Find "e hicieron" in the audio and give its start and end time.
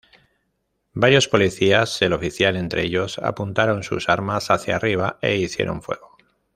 5.21-5.83